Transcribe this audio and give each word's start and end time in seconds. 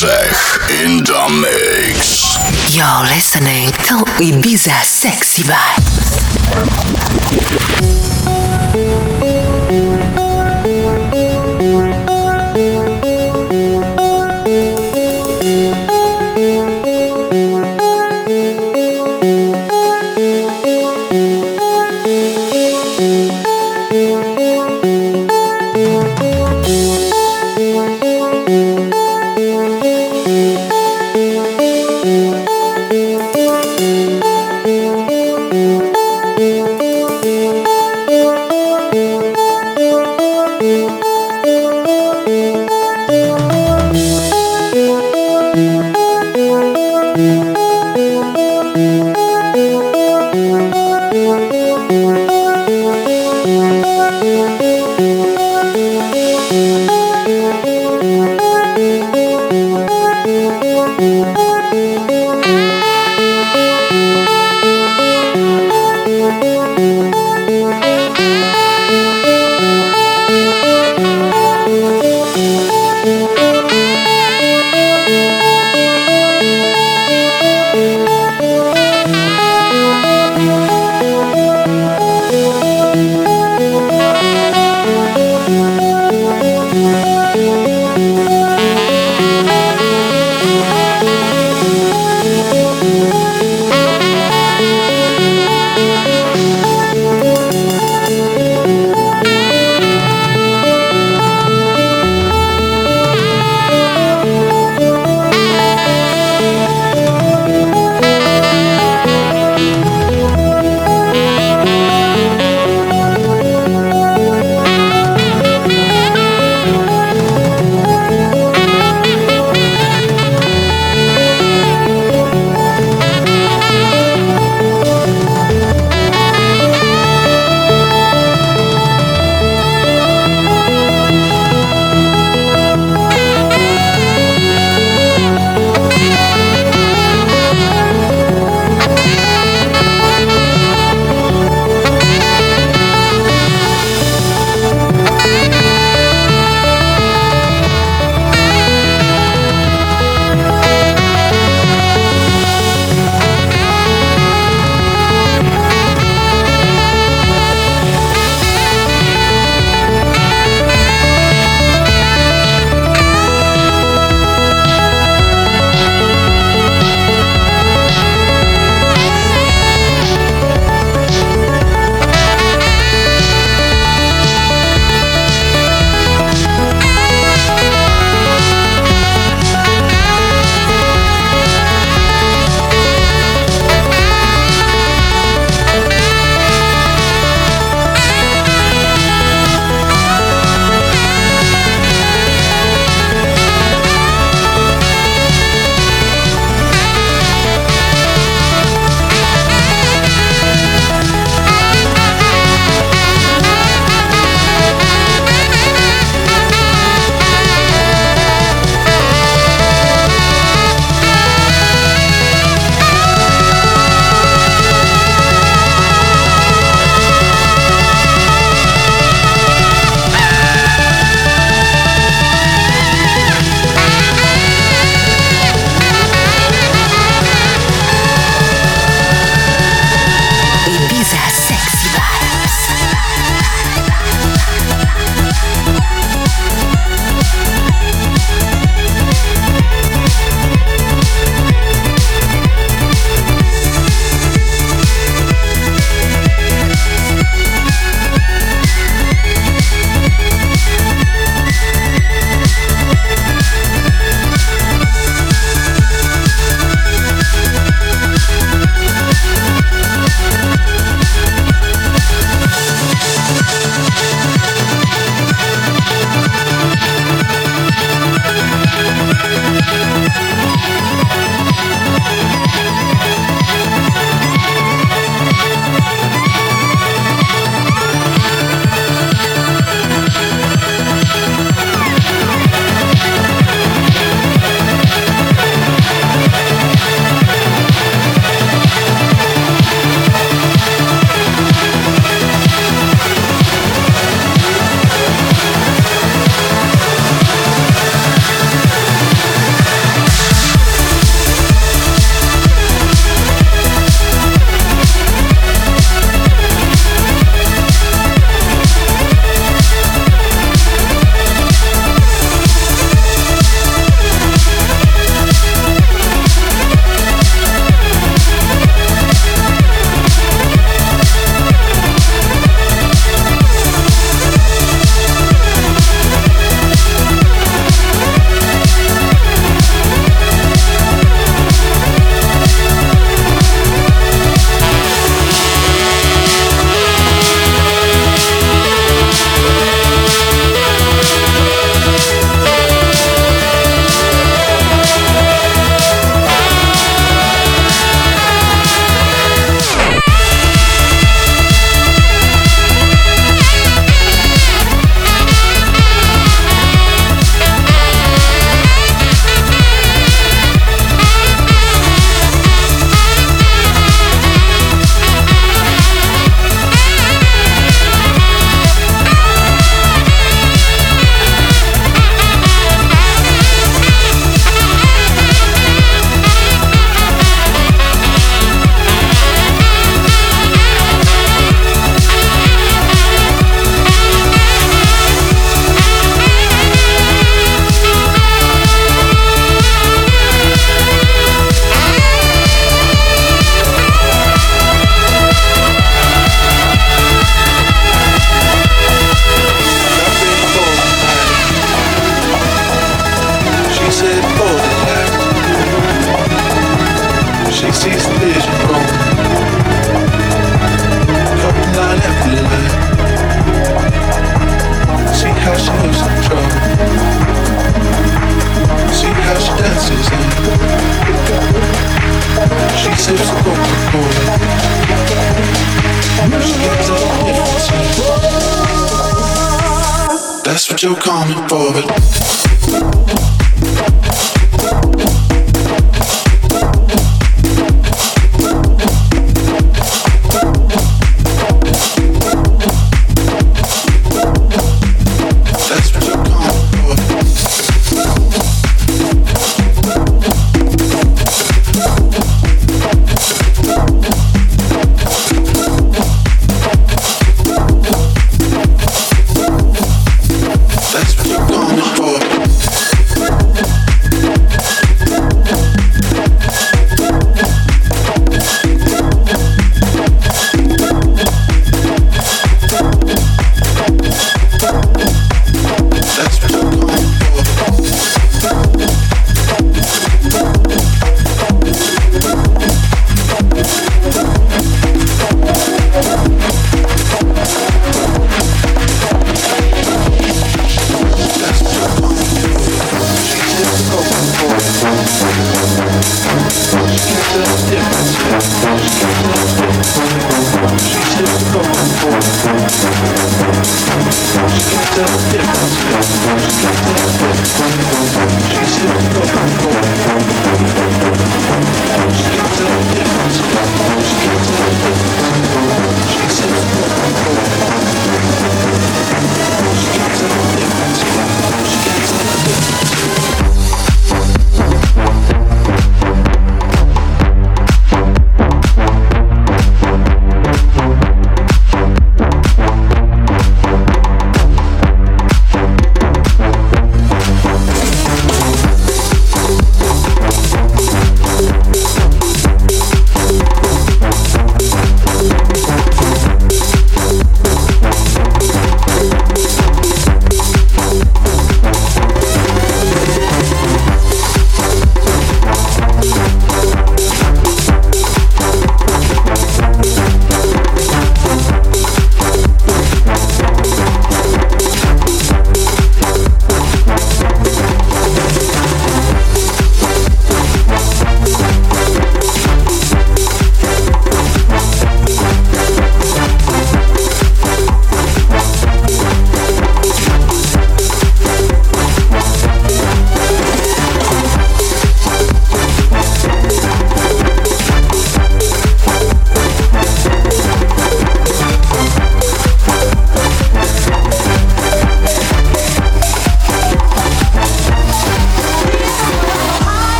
In 0.00 1.02
the 1.02 1.26
mix. 1.42 2.38
You're 2.72 3.02
listening 3.02 3.66
to 3.82 4.04
Ibiza 4.22 4.84
Sexy 4.84 5.42
Vibe. 5.42 5.88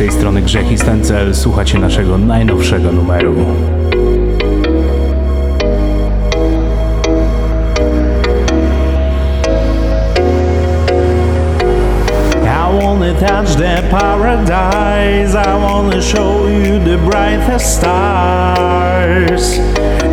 Tej 0.00 0.12
strony 0.12 0.42
Grzech 0.42 0.72
i 0.72 0.78
Stencel, 0.78 1.34
słuchacie 1.34 1.78
naszego 1.78 2.18
najnowszego 2.18 2.92
numeru. 2.92 3.34
I 12.44 12.82
wanna 12.82 13.14
touch 13.14 13.56
the 13.56 13.82
paradise, 13.90 15.34
I 15.34 15.62
wanna 15.62 16.02
show 16.02 16.48
you 16.48 16.78
the 16.84 16.98
brightest 17.10 17.66
stars. 17.66 19.60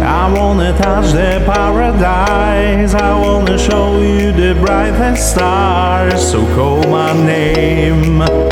I 0.04 0.40
wanna 0.40 0.74
touch 0.74 1.14
the 1.14 1.40
paradise, 1.46 2.96
I 2.96 3.28
wanna 3.28 3.58
show 3.58 4.02
you 4.02 4.34
the 4.34 4.56
brightest 4.56 5.32
stars. 5.32 6.32
So 6.32 6.46
call 6.56 6.90
my 6.90 7.14
name. 7.26 8.47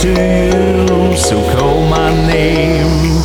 To 0.00 0.08
you. 0.08 1.14
So 1.14 1.36
call 1.52 1.86
my 1.86 2.10
name. 2.26 3.20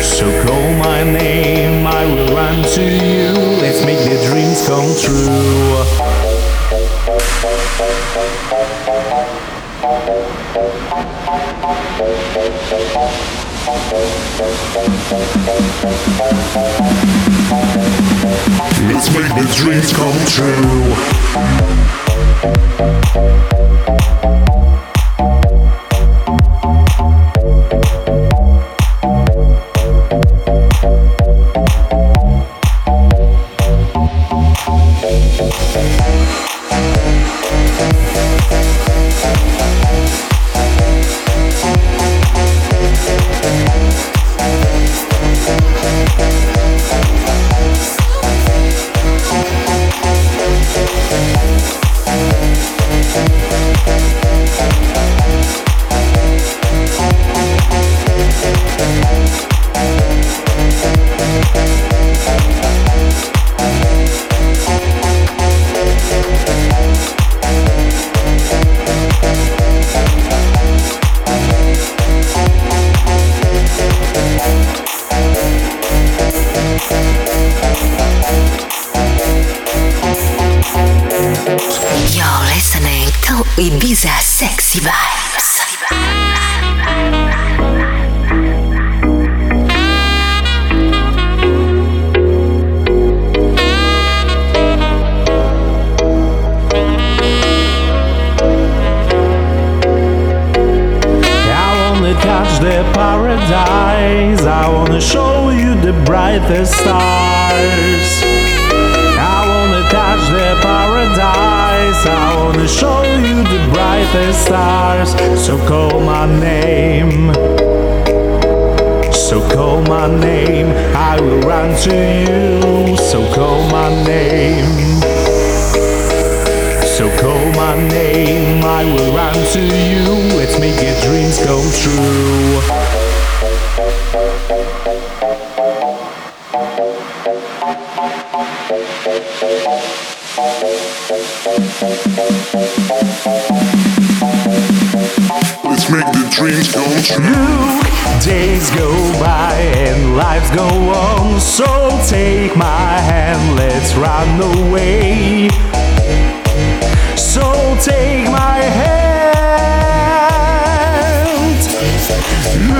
So 0.00 0.24
call 0.46 0.72
my 0.78 1.02
name, 1.04 1.86
I 1.86 2.06
will 2.06 2.34
run 2.34 2.62
to 2.62 2.82
you. 2.82 3.32
Let's 3.60 3.84
make 3.84 3.98
the 4.08 4.16
dreams 4.28 4.66
come 4.66 4.94
true. 4.96 5.84
Let's 18.88 19.08
make 19.12 19.32
the 19.36 19.44
dreams 19.54 19.92
come 19.92 20.18
true. 20.26 20.94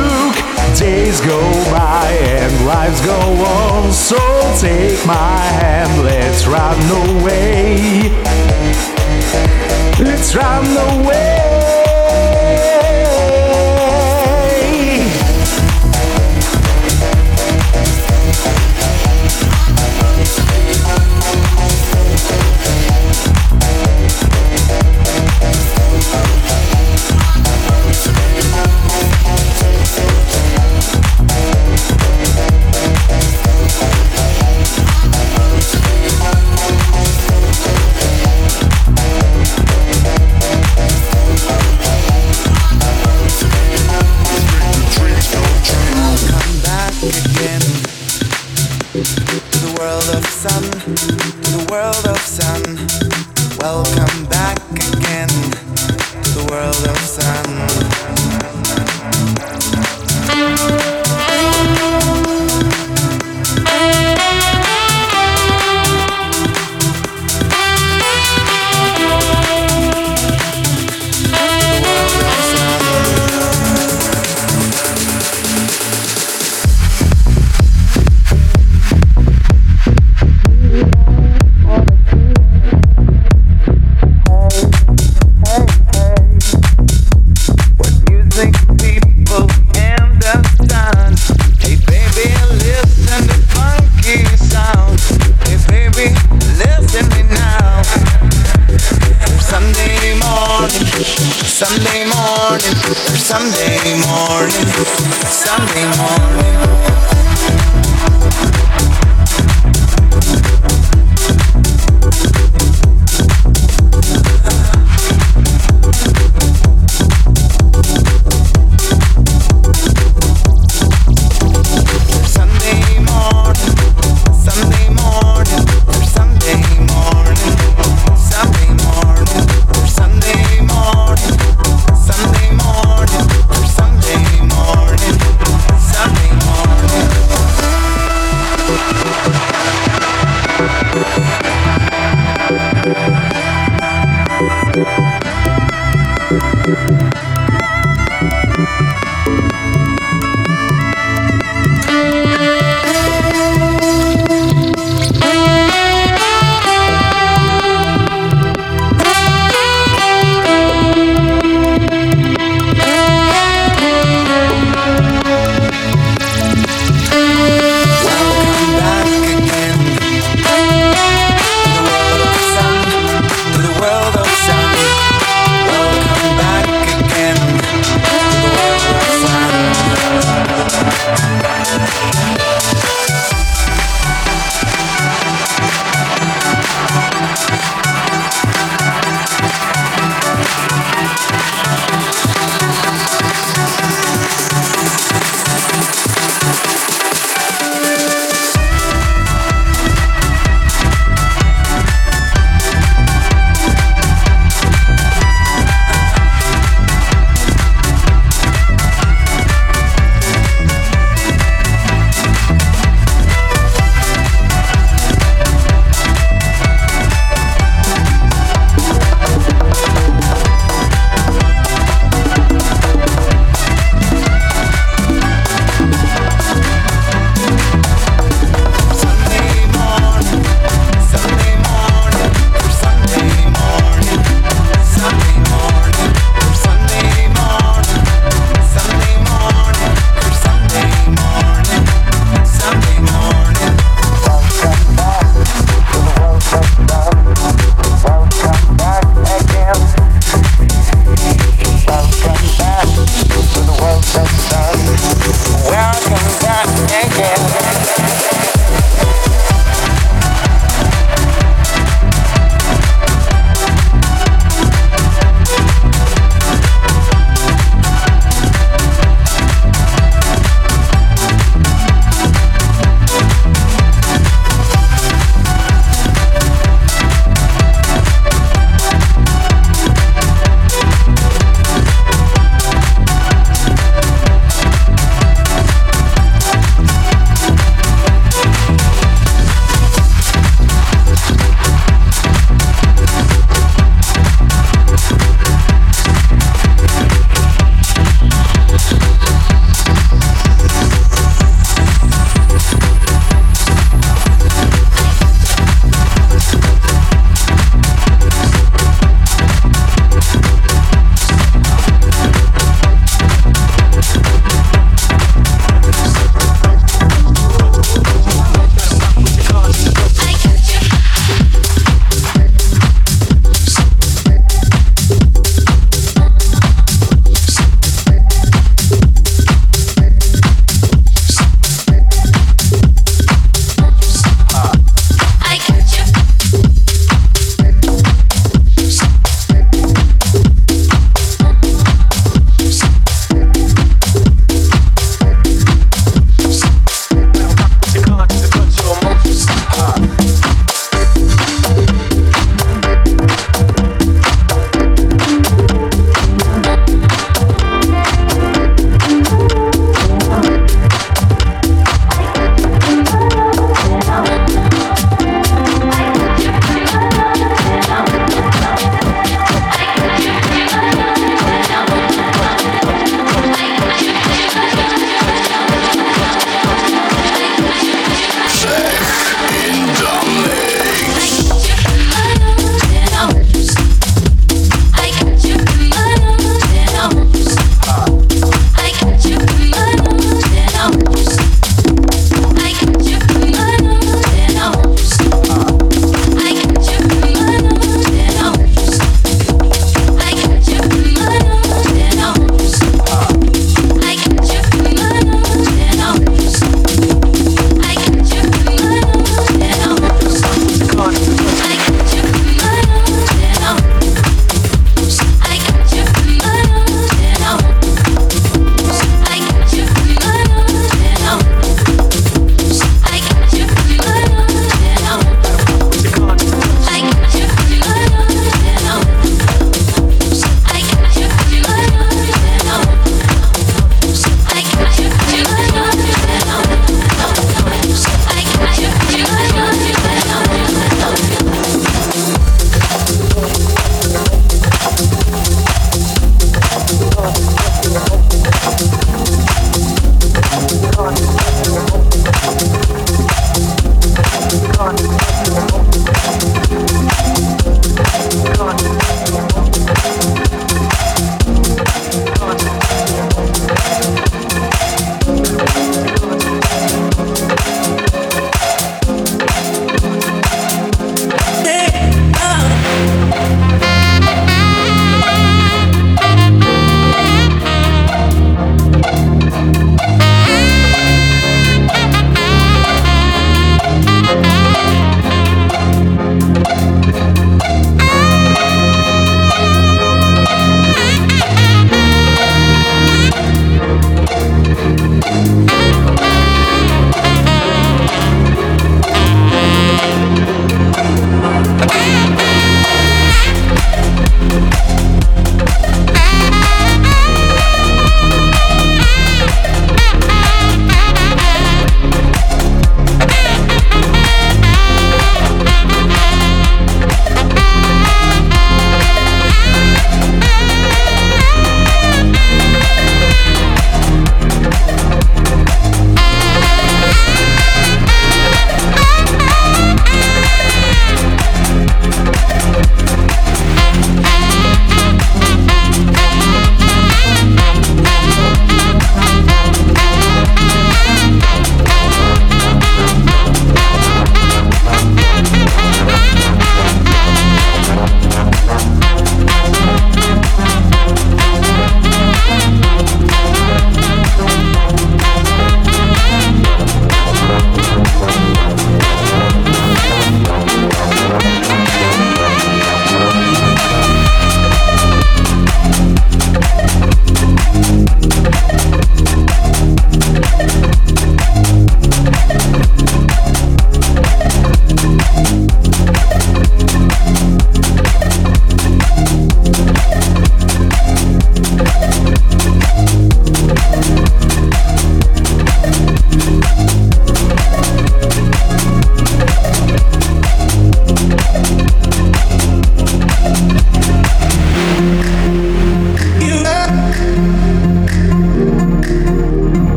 look. 0.00 0.34
Days 0.78 1.20
go 1.20 1.40
by 1.70 2.08
and 2.36 2.66
lives 2.66 3.00
go 3.04 3.20
on. 3.58 3.92
So 3.92 4.18
take 4.58 5.04
my 5.06 5.38
hand, 5.60 6.04
let's 6.04 6.46
run 6.46 6.78
away. 7.06 8.10
Let's 9.98 10.34
run 10.34 10.66
away. 10.94 11.39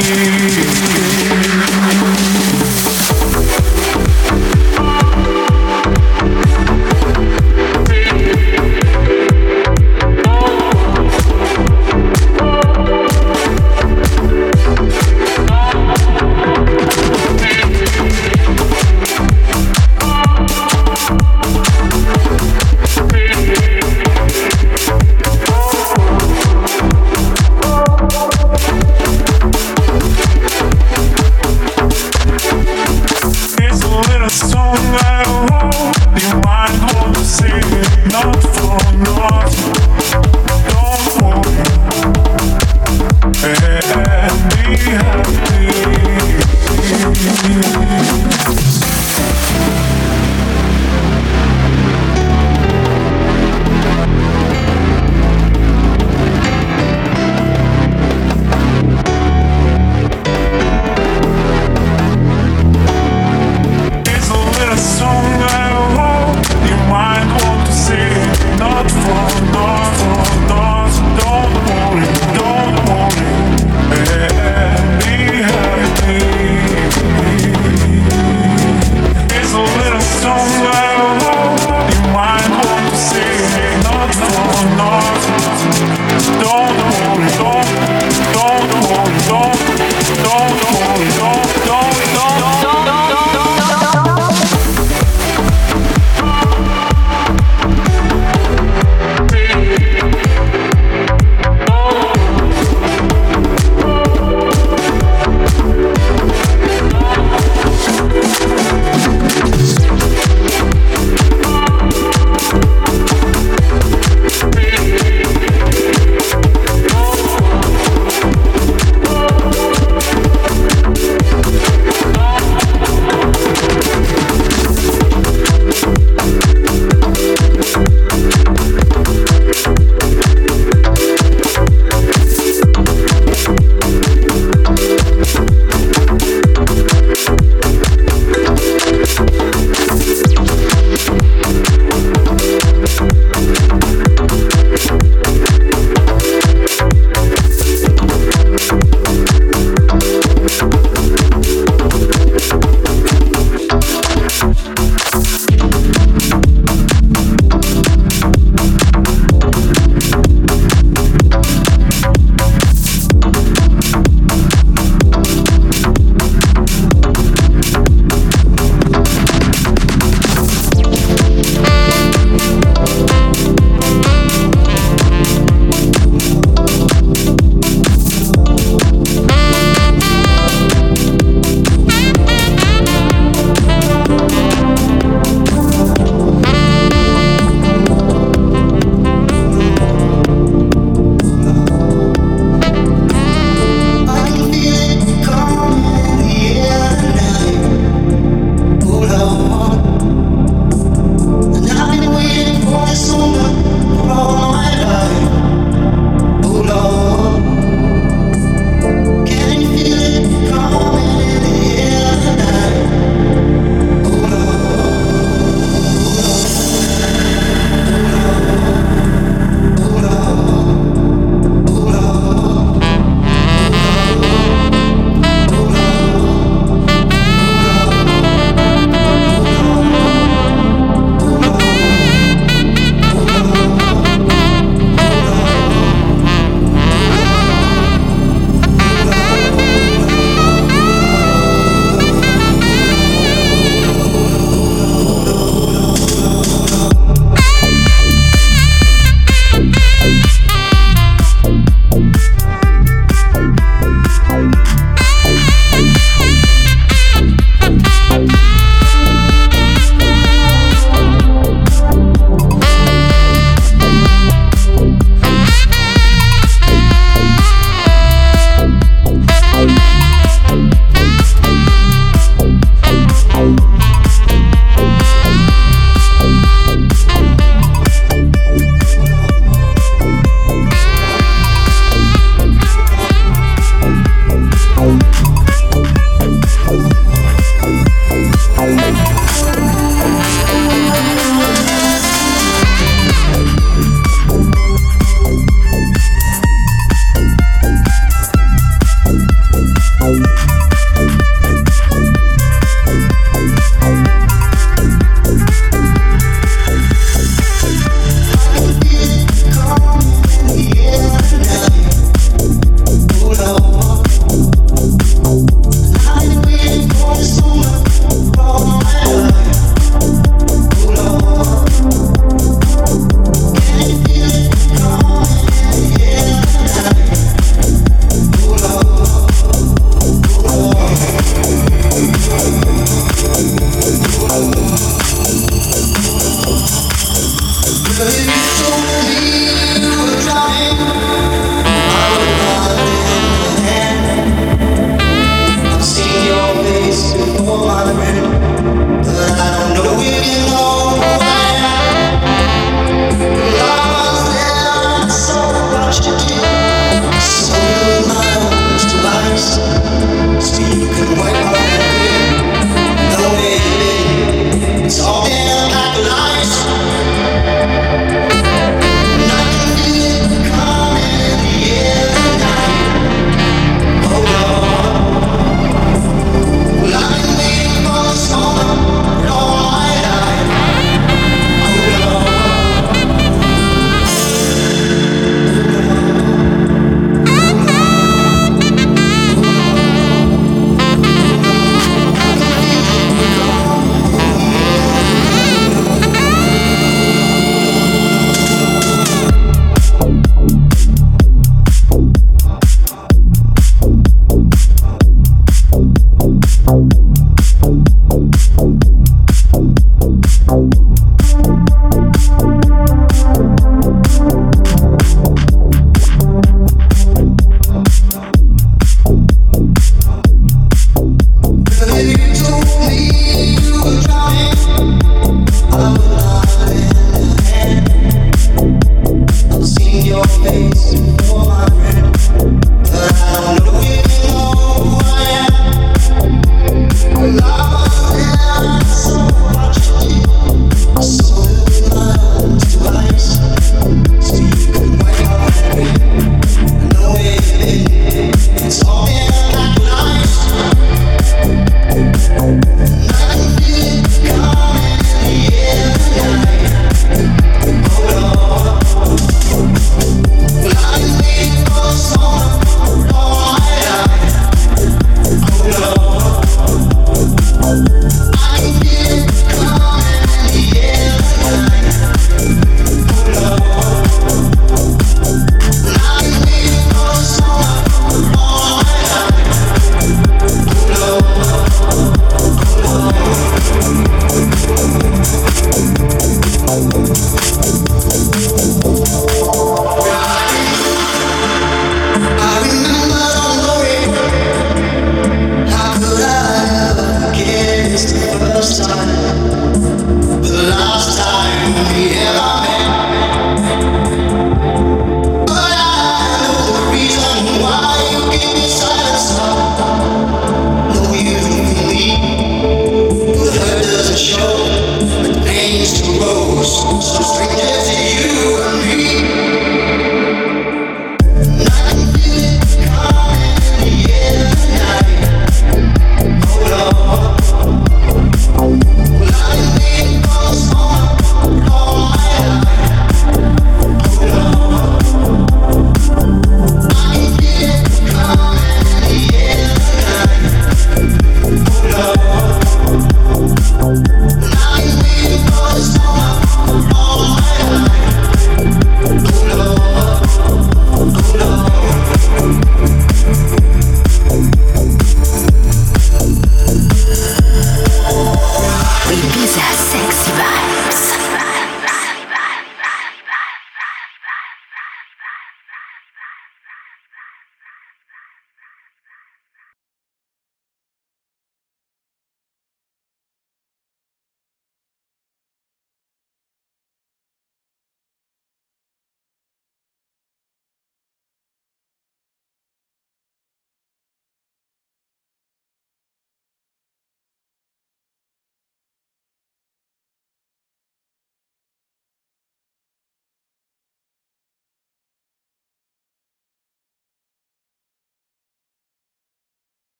you. 0.00 0.37